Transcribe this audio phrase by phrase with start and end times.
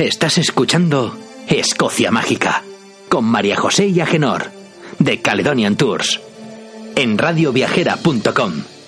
[0.00, 1.14] Estás escuchando
[1.46, 2.64] Escocia Mágica
[3.10, 4.50] con María José y Agenor
[4.98, 6.22] de Caledonian Tours
[6.96, 8.79] en radioviajera.com.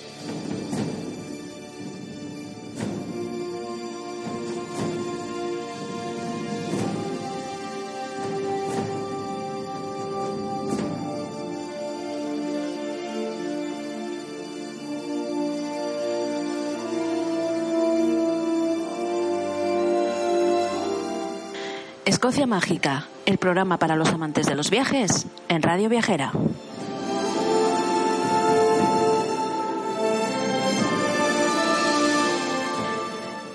[22.23, 26.31] Escocia Mágica, el programa para los amantes de los viajes en Radio Viajera.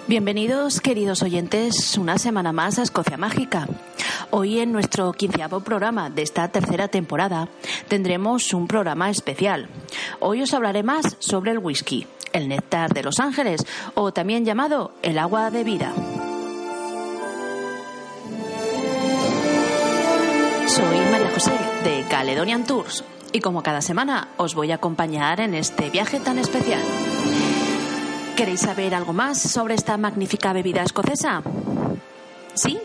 [0.07, 3.67] Bienvenidos, queridos oyentes, una semana más a Escocia Mágica.
[4.33, 7.49] Hoy en nuestro quinceavo programa de esta tercera temporada
[7.89, 9.71] tendremos un programa especial.
[10.21, 14.93] Hoy os hablaré más sobre el whisky, el néctar de Los Ángeles o también llamado
[15.01, 15.95] el agua de vida.
[21.39, 26.19] José de Caledonian Tours y como cada semana os voy a acompañar en este viaje
[26.19, 26.83] tan especial.
[28.37, 31.45] ¿Queréis saber algo más sobre esta magnífica bebida escocesa?
[32.55, 32.81] ¿Sí?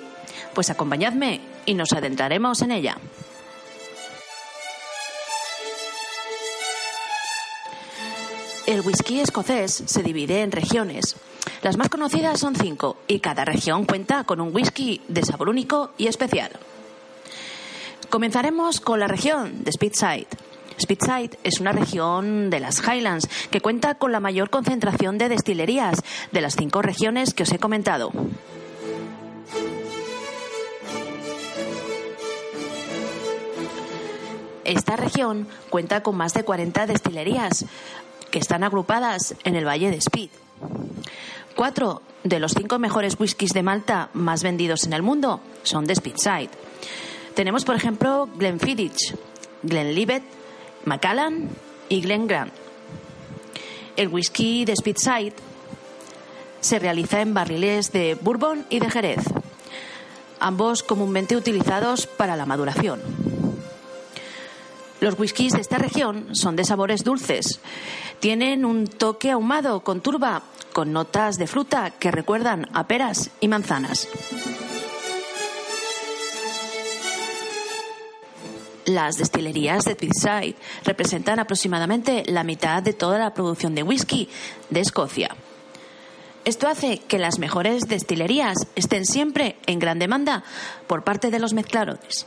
[0.53, 2.97] Pues acompañadme y nos adentraremos en ella.
[8.67, 11.15] El whisky escocés se divide en regiones.
[11.63, 15.89] Las más conocidas son cinco y cada región cuenta con un whisky de sabor único
[15.97, 16.51] y especial.
[18.13, 20.27] Comenzaremos con la región de Speedside.
[20.79, 25.97] Speedside es una región de las Highlands que cuenta con la mayor concentración de destilerías
[26.31, 28.11] de las cinco regiones que os he comentado.
[34.63, 37.65] Esta región cuenta con más de 40 destilerías
[38.29, 40.29] que están agrupadas en el Valle de Speed.
[41.55, 45.95] Cuatro de los cinco mejores whiskies de Malta más vendidos en el mundo son de
[45.95, 46.51] Speedside.
[47.35, 49.15] Tenemos, por ejemplo, Glenfiddich,
[49.63, 50.23] Glenlivet,
[50.85, 51.49] Macallan
[51.89, 52.53] y Glen Grant.
[53.95, 55.33] El whisky de Speedside
[56.61, 59.23] se realiza en barriles de Bourbon y de Jerez,
[60.39, 63.01] ambos comúnmente utilizados para la maduración.
[65.03, 67.59] Los whiskies de esta región son de sabores dulces.
[68.21, 73.49] Tienen un toque ahumado con turba, con notas de fruta que recuerdan a peras y
[73.49, 74.07] manzanas.
[78.85, 84.29] Las destilerías de Speedside representan aproximadamente la mitad de toda la producción de whisky
[84.69, 85.35] de Escocia.
[86.45, 90.43] Esto hace que las mejores destilerías estén siempre en gran demanda
[90.87, 92.25] por parte de los mezcladores.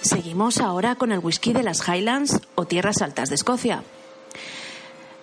[0.00, 3.82] Seguimos ahora con el whisky de las Highlands o tierras altas de Escocia.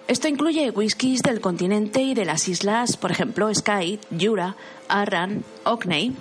[0.07, 4.55] Esto incluye whiskies del continente y de las islas, por ejemplo, Skye, Jura,
[4.87, 6.15] Arran, Orkney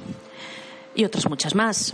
[0.96, 1.92] y otras muchas más.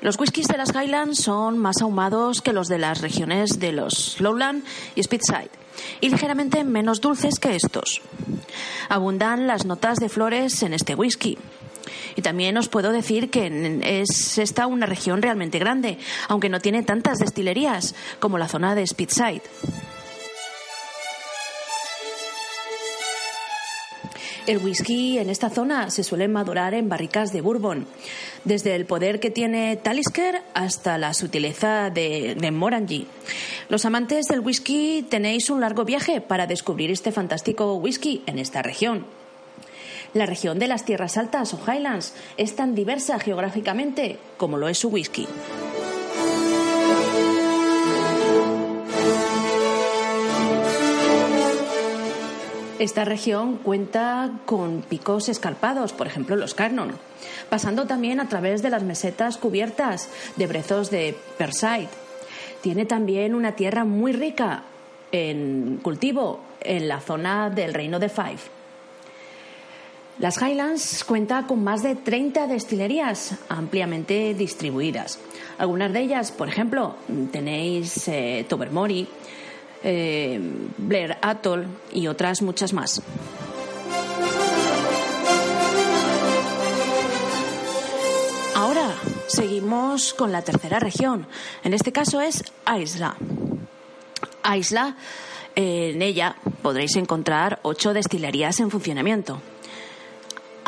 [0.00, 4.18] Los whiskies de las Highlands son más ahumados que los de las regiones de los
[4.18, 4.64] Lowland
[4.94, 5.50] y Speedside
[6.00, 8.00] y ligeramente menos dulces que estos.
[8.88, 11.36] Abundan las notas de flores en este whisky.
[12.16, 15.98] Y también os puedo decir que es esta una región realmente grande,
[16.28, 19.42] aunque no tiene tantas destilerías como la zona de Speedside.
[24.46, 27.86] El whisky en esta zona se suele madurar en barricas de bourbon,
[28.44, 33.06] desde el poder que tiene Talisker hasta la sutileza de, de Morangi.
[33.70, 38.60] Los amantes del whisky tenéis un largo viaje para descubrir este fantástico whisky en esta
[38.60, 39.06] región.
[40.12, 44.76] La región de las tierras altas o Highlands es tan diversa geográficamente como lo es
[44.76, 45.26] su whisky.
[52.80, 56.90] Esta región cuenta con picos escarpados, por ejemplo los Carnon,
[57.48, 61.88] pasando también a través de las mesetas cubiertas de brezos de Perside.
[62.62, 64.64] Tiene también una tierra muy rica
[65.12, 68.50] en cultivo en la zona del reino de Fife.
[70.18, 75.20] Las Highlands cuenta con más de 30 destilerías ampliamente distribuidas.
[75.58, 76.96] Algunas de ellas, por ejemplo,
[77.30, 79.06] tenéis eh, Tobermory,
[79.84, 80.40] eh,
[80.78, 83.02] Blair Atoll y otras muchas más.
[88.56, 88.94] Ahora
[89.26, 91.26] seguimos con la tercera región.
[91.62, 92.42] En este caso es
[92.80, 93.14] Isla.
[94.56, 94.96] Isla,
[95.54, 99.40] en ella podréis encontrar ocho destilerías en funcionamiento.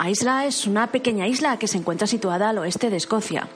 [0.06, 3.48] Isla es una pequeña isla que se encuentra situada al oeste de Escocia,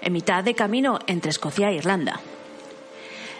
[0.00, 2.20] en mitad de camino entre Escocia e Irlanda.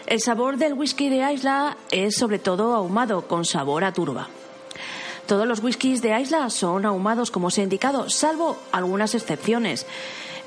[0.09, 4.27] El sabor del whisky de Isla es sobre todo ahumado, con sabor a turba.
[5.27, 9.85] Todos los whiskies de Isla son ahumados como se ha indicado, salvo algunas excepciones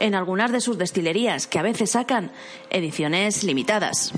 [0.01, 2.33] en algunas de sus destilerías, que a veces sacan
[2.71, 4.11] ediciones limitadas.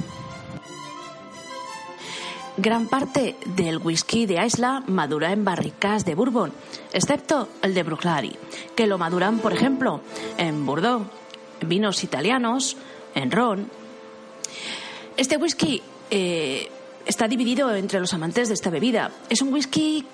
[2.56, 6.54] Gran parte del whisky de Isla madura en barricas de bourbon,
[6.94, 8.38] excepto el de Bruichladdich,
[8.74, 10.00] que lo maduran, por ejemplo,
[10.38, 11.06] en Bordeaux,
[11.60, 12.78] vinos italianos,
[13.14, 13.83] en ron.
[15.16, 15.80] Este whisky
[16.10, 16.68] eh,
[17.06, 19.10] está dividido entre los amantes de esta bebida.
[19.28, 20.04] Es un whisky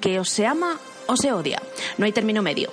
[0.00, 1.62] que se ama o se odia.
[1.98, 2.70] No hay término medio.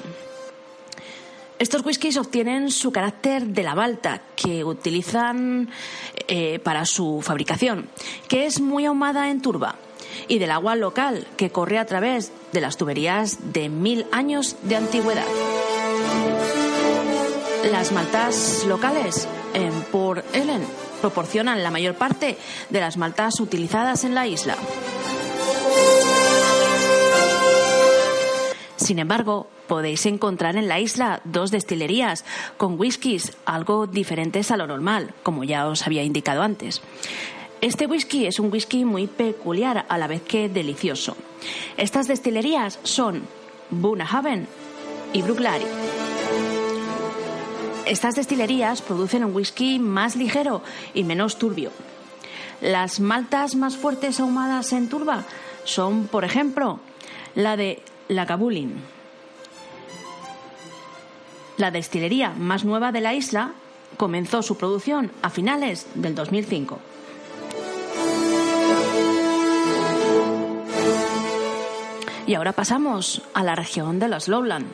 [1.59, 5.69] Estos whiskies obtienen su carácter de la balta que utilizan
[6.27, 7.89] eh, para su fabricación,
[8.29, 9.75] que es muy ahumada en turba,
[10.29, 14.77] y del agua local que corre a través de las tuberías de mil años de
[14.77, 15.25] antigüedad.
[17.69, 20.65] Las maltas locales en Port Ellen
[20.99, 22.37] proporcionan la mayor parte
[22.69, 24.55] de las maltas utilizadas en la isla.
[28.75, 32.25] Sin embargo, podéis encontrar en la isla dos destilerías
[32.57, 36.81] con whiskies algo diferentes a lo normal, como ya os había indicado antes.
[37.61, 41.17] Este whisky es un whisky muy peculiar a la vez que delicioso.
[41.75, 43.23] Estas destilerías son
[43.69, 44.47] Bunnahabhain
[45.11, 45.98] y Bruichladdich.
[47.89, 50.61] Estas destilerías producen un whisky más ligero
[50.93, 51.71] y menos turbio.
[52.61, 55.23] Las maltas más fuertes ahumadas en turba
[55.63, 56.79] son, por ejemplo,
[57.33, 58.75] la de la Cabulin.
[61.57, 63.53] La destilería más nueva de la isla
[63.97, 66.77] comenzó su producción a finales del 2005.
[72.27, 74.67] Y ahora pasamos a la región de los Lowland,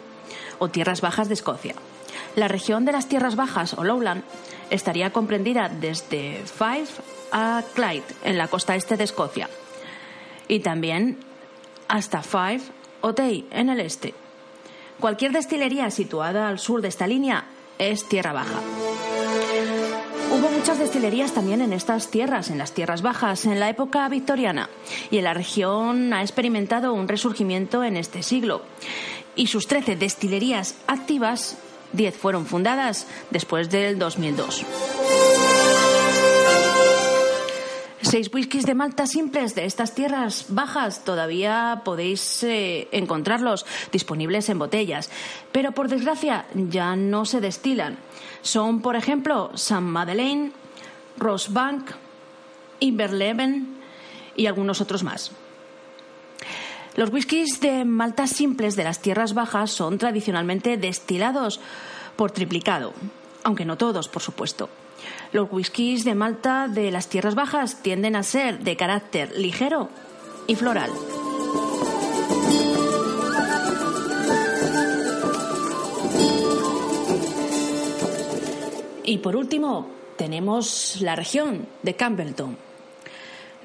[0.60, 1.76] o tierras bajas de Escocia.
[2.36, 4.24] La región de las tierras bajas, o Lowland,
[4.70, 7.02] estaría comprendida desde Fife
[7.32, 9.50] a Clyde, en la costa este de Escocia,
[10.48, 11.18] y también
[11.88, 12.72] hasta Fife
[13.02, 14.14] Otey, en el este.
[15.00, 17.46] Cualquier destilería situada al sur de esta línea
[17.78, 18.60] es tierra baja.
[20.31, 24.70] Hubo muchas destilerías también en estas tierras, en las tierras bajas, en la época victoriana,
[25.12, 28.64] y en la región ha experimentado un resurgimiento en este siglo.
[29.36, 31.58] Y sus 13 destilerías activas,
[31.95, 34.65] 10 fueron fundadas después del 2002.
[38.01, 44.59] Seis whiskies de Malta simples de estas tierras bajas todavía podéis eh, encontrarlos disponibles en
[44.59, 45.09] botellas,
[45.51, 47.97] pero por desgracia ya no se destilan.
[48.44, 50.51] Son, por ejemplo, San Madeleine,
[51.18, 51.92] Rosebank,
[52.80, 53.75] Inverleven
[54.36, 55.31] y algunos otros más.
[56.95, 61.59] Los whiskies de Malta simples de las tierras bajas son tradicionalmente destilados
[62.15, 62.94] por triplicado,
[63.44, 64.69] aunque no todos, por supuesto.
[65.33, 69.89] Los whiskies de Malta de las tierras bajas tienden a ser de carácter ligero
[70.47, 70.89] y floral.
[79.03, 82.65] Y por último, tenemos la región de Campbellton.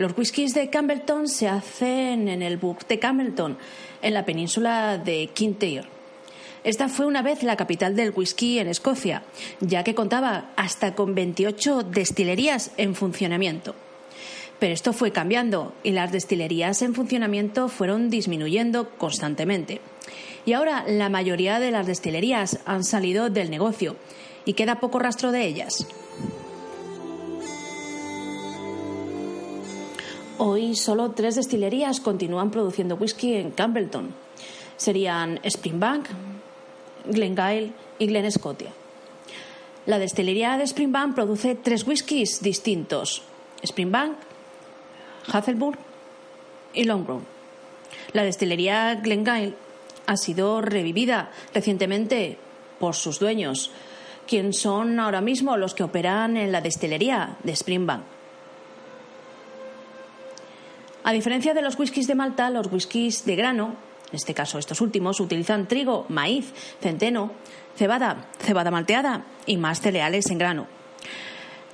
[0.00, 3.58] Los whiskies de Campbellton se hacen en el Book de Campbellton,
[4.00, 5.85] en la península de Kintyre.
[6.64, 9.25] Esta fue una vez la capital del whisky en Escocia,
[9.61, 13.75] ya que contaba hasta con 28 destilerías en funcionamiento.
[14.59, 19.83] Pero esto fue cambiando y las destilerías en funcionamiento fueron disminuyendo constantemente.
[20.47, 23.97] Y ahora la mayoría de las destilerías han salido del negocio
[24.47, 25.87] y queda poco rastro de ellas.
[30.42, 34.14] Hoy solo tres destilerías continúan produciendo whisky en Campbellton.
[34.78, 36.06] Serían Springbank,
[37.04, 38.73] Glengyle y Glen Scotia.
[39.85, 43.23] La destilería de Springbank produce tres whiskies distintos:
[43.62, 44.16] Springbank,
[45.30, 45.78] Hazelburg
[46.73, 47.26] y Longrown.
[48.14, 49.56] La destilería Glengyle
[50.06, 52.38] ha sido revivida recientemente
[52.78, 53.73] por sus dueños,
[54.26, 58.19] quienes son ahora mismo los que operan en la destilería de Springbank.
[61.11, 63.75] A diferencia de los whiskies de Malta, los whiskies de grano
[64.12, 67.33] en este caso estos últimos, utilizan trigo, maíz, centeno,
[67.75, 70.69] cebada, cebada malteada y más cereales en grano.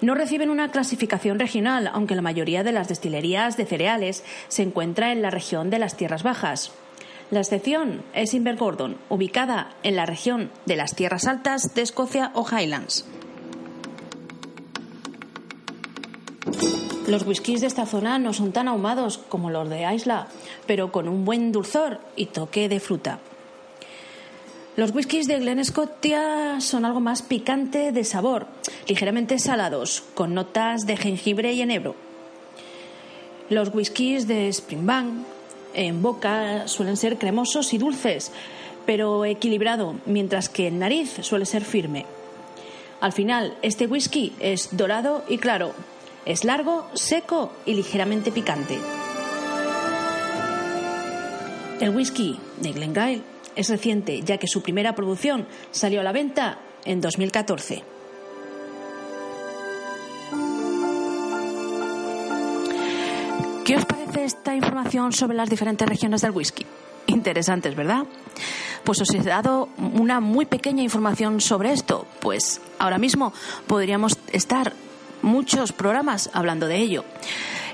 [0.00, 5.12] No reciben una clasificación regional, aunque la mayoría de las destilerías de cereales se encuentra
[5.12, 6.72] en la región de las tierras bajas.
[7.30, 12.46] La excepción es Invergordon, ubicada en la región de las tierras altas de Escocia o
[12.50, 13.04] Highlands.
[17.06, 20.26] Los whiskies de esta zona no son tan ahumados como los de Isla,
[20.66, 23.20] pero con un buen dulzor y toque de fruta.
[24.76, 28.48] Los whiskies de Glen Scotia son algo más picante de sabor,
[28.88, 31.94] ligeramente salados, con notas de jengibre y enebro.
[33.50, 35.24] Los whiskies de Springbank
[35.74, 38.32] en boca suelen ser cremosos y dulces,
[38.84, 42.04] pero equilibrado, mientras que en nariz suele ser firme.
[43.00, 45.72] Al final, este whisky es dorado y claro,
[46.26, 48.78] es largo, seco y ligeramente picante.
[51.80, 53.22] El whisky de Glengyle
[53.54, 57.82] es reciente, ya que su primera producción salió a la venta en 2014.
[63.64, 66.64] ¿Qué os parece esta información sobre las diferentes regiones del whisky?
[67.06, 68.04] Interesantes, ¿verdad?
[68.84, 73.32] Pues os he dado una muy pequeña información sobre esto, pues ahora mismo
[73.66, 74.72] podríamos estar
[75.22, 77.04] muchos programas hablando de ello.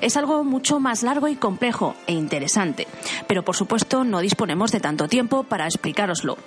[0.00, 2.88] Es algo mucho más largo y complejo e interesante,
[3.28, 6.38] pero por supuesto no disponemos de tanto tiempo para explicároslo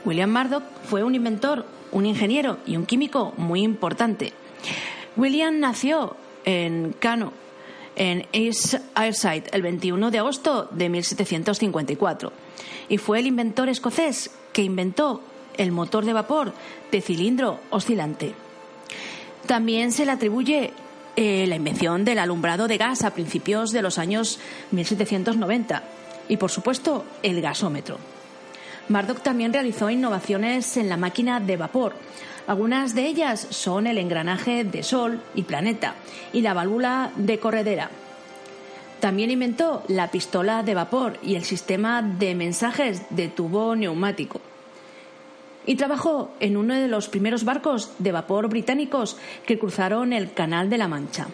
[0.06, 4.34] William Murdoch fue un inventor, un ingeniero y un químico muy importante.
[5.16, 7.32] William nació en Cano,
[7.96, 12.34] en East el 21 de agosto de 1754,
[12.90, 15.22] y fue el inventor escocés que inventó
[15.58, 16.54] el motor de vapor
[16.92, 18.34] de cilindro oscilante.
[19.46, 20.74] También se le atribuye
[21.16, 24.40] eh, la invención del alumbrado de gas a principios de los años
[24.72, 25.84] 1790
[26.28, 27.98] y, por supuesto, el gasómetro.
[28.90, 31.94] Murdoch también realizó innovaciones en la máquina de vapor.
[32.48, 35.96] Algunas de ellas son el engranaje de Sol y Planeta
[36.34, 37.90] y la válvula de corredera.
[39.00, 44.42] También inventó la pistola de vapor y el sistema de mensajes de tubo neumático
[45.66, 50.70] y trabajó en uno de los primeros barcos de vapor británicos que cruzaron el Canal
[50.70, 51.28] de la Mancha.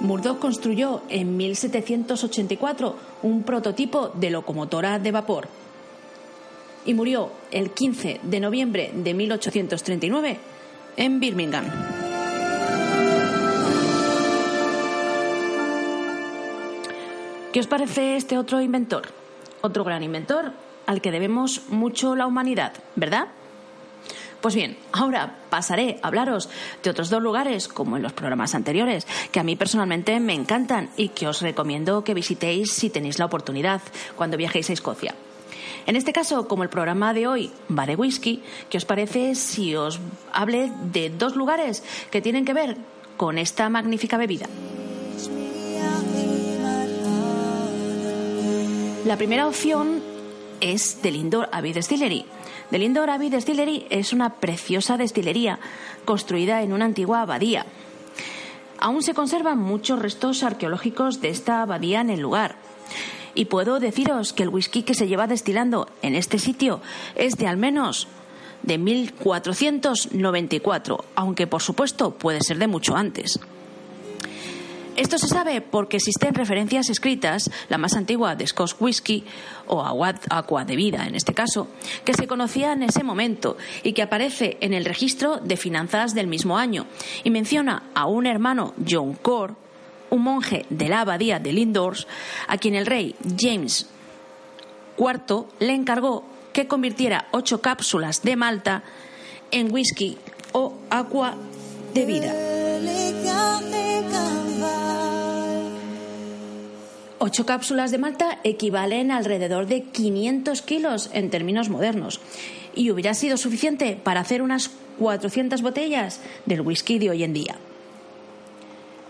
[0.00, 5.48] Murdoch construyó en 1784 un prototipo de locomotora de vapor
[6.84, 10.38] y murió el 15 de noviembre de 1839
[10.96, 12.03] en Birmingham.
[17.54, 19.04] ¿Qué os parece este otro inventor?
[19.60, 20.50] otro gran inventor
[20.86, 23.28] al que debemos mucho la humanidad, ¿verdad?
[24.40, 26.50] Pues bien, ahora pasaré a hablaros
[26.82, 30.90] de otros dos lugares, como en los programas anteriores, que a mí personalmente me encantan
[30.96, 33.80] y que os recomiendo que visitéis si tenéis la oportunidad
[34.16, 35.14] cuando viajéis a Escocia.
[35.86, 39.76] En este caso, como el programa de hoy va de whisky, ¿qué os parece si
[39.76, 40.00] os
[40.32, 42.78] hable de dos lugares que tienen que ver
[43.16, 44.48] con esta magnífica bebida?
[49.04, 50.02] La primera opción
[50.62, 52.24] es del Indoor Abbey Distillery.
[52.70, 55.58] Del Indoor Abbey Distillery es una preciosa destilería
[56.06, 57.66] construida en una antigua abadía.
[58.78, 62.56] Aún se conservan muchos restos arqueológicos de esta abadía en el lugar.
[63.34, 66.80] Y puedo deciros que el whisky que se lleva destilando en este sitio
[67.14, 68.08] es de al menos
[68.62, 73.38] de 1494, aunque por supuesto puede ser de mucho antes.
[74.96, 79.24] Esto se sabe porque existen referencias escritas, la más antigua de Scotch Whisky,
[79.66, 81.68] o Aqua de Vida en este caso,
[82.04, 86.28] que se conocía en ese momento y que aparece en el registro de finanzas del
[86.28, 86.86] mismo año,
[87.24, 89.54] y menciona a un hermano John Core,
[90.10, 92.06] un monje de la abadía de Lindors,
[92.46, 93.88] a quien el rey James
[94.96, 98.84] IV le encargó que convirtiera ocho cápsulas de Malta
[99.50, 100.16] en whisky
[100.52, 101.34] o agua
[101.94, 102.53] de vida.
[107.18, 112.20] Ocho cápsulas de malta equivalen a alrededor de 500 kilos en términos modernos
[112.74, 117.56] y hubiera sido suficiente para hacer unas 400 botellas del whisky de hoy en día.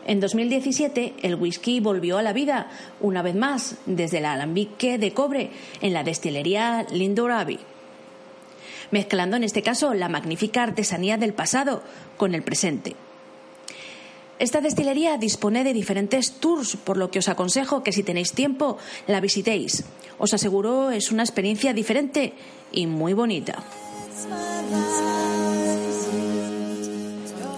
[0.07, 2.69] En 2017, el whisky volvió a la vida
[3.01, 7.59] una vez más desde el alambique de cobre en la destilería Lindor Abbey,
[8.91, 11.83] mezclando en este caso la magnífica artesanía del pasado
[12.19, 12.97] con el presente.
[14.45, 18.77] Esta destilería dispone de diferentes tours, por lo que os aconsejo que si tenéis tiempo
[19.09, 19.89] la visitéis.
[20.21, 22.37] Os aseguro es una experiencia diferente
[22.69, 23.65] y muy bonita.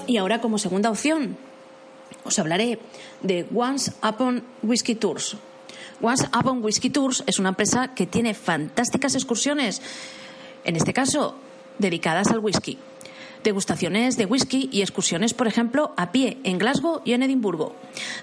[0.06, 1.34] Y ahora como segunda opción
[2.22, 2.78] os hablaré
[3.18, 5.34] de Once Upon Whiskey Tours.
[6.00, 9.82] Once Upon Whiskey Tours es una empresa que tiene fantásticas excursiones,
[10.62, 11.34] en este caso
[11.80, 12.78] dedicadas al whisky.
[13.44, 17.76] Degustaciones de whisky y excursiones, por ejemplo, a pie en Glasgow y en Edimburgo,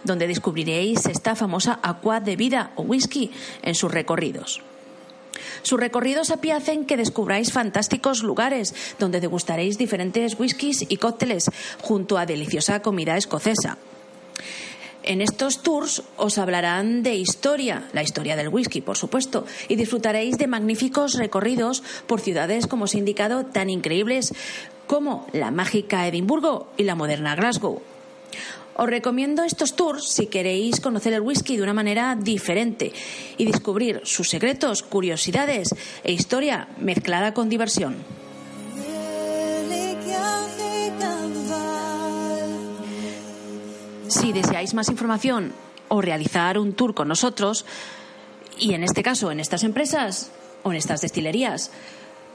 [0.03, 4.61] donde descubriréis esta famosa aqua de vida o whisky en sus recorridos.
[5.61, 11.49] Sus recorridos a pie hacen que descubráis fantásticos lugares donde degustaréis diferentes whiskies y cócteles
[11.81, 13.77] junto a deliciosa comida escocesa.
[15.03, 20.37] En estos tours os hablarán de historia, la historia del whisky, por supuesto, y disfrutaréis
[20.37, 24.31] de magníficos recorridos por ciudades, como os he indicado, tan increíbles
[24.87, 27.81] como la mágica Edimburgo y la moderna Glasgow.
[28.75, 32.91] Os recomiendo estos tours si queréis conocer el whisky de una manera diferente
[33.37, 37.95] y descubrir sus secretos, curiosidades e historia mezclada con diversión.
[44.07, 45.53] Si deseáis más información
[45.89, 47.65] o realizar un tour con nosotros,
[48.57, 50.31] y en este caso en estas empresas
[50.63, 51.71] o en estas destilerías,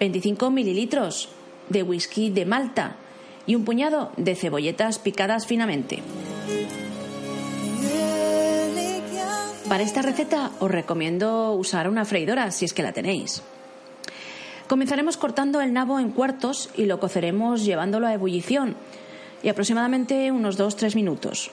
[0.00, 1.28] 25 mililitros
[1.68, 2.96] de whisky de Malta
[3.46, 6.02] y un puñado de cebolletas picadas finamente.
[9.68, 13.42] Para esta receta os recomiendo usar una freidora si es que la tenéis.
[14.68, 18.76] Comenzaremos cortando el nabo en cuartos y lo coceremos llevándolo a ebullición
[19.42, 21.50] y aproximadamente unos 2-3 minutos.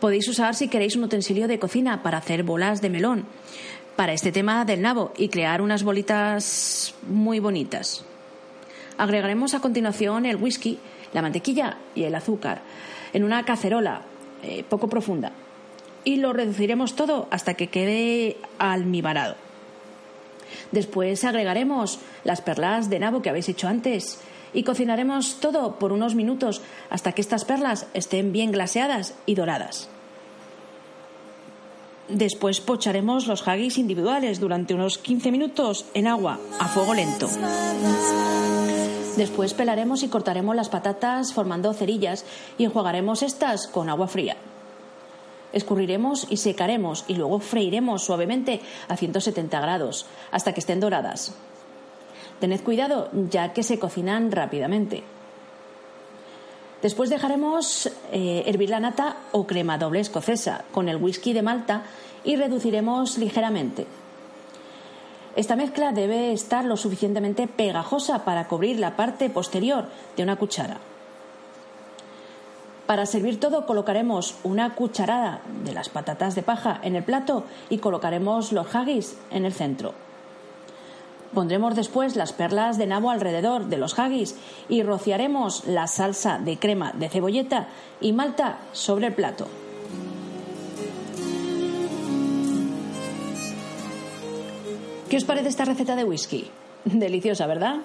[0.00, 3.26] Podéis usar si queréis un utensilio de cocina para hacer bolas de melón
[3.96, 8.04] para este tema del nabo y crear unas bolitas muy bonitas.
[8.98, 10.78] Agregaremos a continuación el whisky,
[11.14, 12.60] la mantequilla y el azúcar
[13.14, 14.02] en una cacerola
[14.42, 15.32] eh, poco profunda
[16.04, 19.34] y lo reduciremos todo hasta que quede almibarado.
[20.72, 24.20] Después agregaremos las perlas de nabo que habéis hecho antes
[24.52, 29.88] y cocinaremos todo por unos minutos hasta que estas perlas estén bien glaseadas y doradas.
[32.08, 37.28] Después pocharemos los haggis individuales durante unos 15 minutos en agua a fuego lento.
[39.16, 42.24] Después pelaremos y cortaremos las patatas formando cerillas
[42.58, 44.36] y enjuagaremos estas con agua fría.
[45.52, 51.34] Escurriremos y secaremos y luego freiremos suavemente a 170 grados hasta que estén doradas.
[52.40, 55.02] Tened cuidado ya que se cocinan rápidamente.
[56.82, 61.84] Después dejaremos eh, hervir la nata o crema doble escocesa con el whisky de Malta
[62.24, 63.86] y reduciremos ligeramente.
[65.36, 70.78] Esta mezcla debe estar lo suficientemente pegajosa para cubrir la parte posterior de una cuchara.
[72.86, 77.78] Para servir todo colocaremos una cucharada de las patatas de paja en el plato y
[77.78, 79.92] colocaremos los haggis en el centro.
[81.34, 84.36] Pondremos después las perlas de nabo alrededor de los haggis
[84.68, 87.68] y rociaremos la salsa de crema de cebolleta
[88.00, 89.46] y malta sobre el plato.
[95.08, 96.50] ¿Qué os parece esta receta de whisky?
[96.84, 97.76] Deliciosa, ¿verdad?